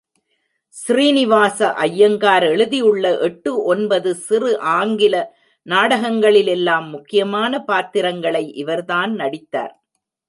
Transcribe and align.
ஸ்ரீனிவாச 0.75 1.59
ஐயங்கார் 1.73 2.43
எழுதியுள்ள 2.43 3.19
எட்டு 3.19 3.51
ஒன்பது 3.63 4.15
சிறு 4.15 4.51
ஆங்கில 4.59 5.15
நாடகங்களிலெல்லாம் 5.67 6.89
முக்கியமான 6.89 7.63
பாத்திரங்களை 7.63 8.53
இவர்தான் 8.53 9.13
நடித்தார். 9.13 9.73